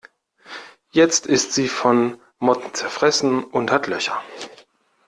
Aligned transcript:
Jetzt 0.89 1.27
ist 1.27 1.53
sie 1.53 1.67
von 1.67 2.19
Motten 2.39 2.73
zerfressen 2.73 3.43
und 3.43 3.69
hat 3.71 3.85
Löcher. 3.85 4.19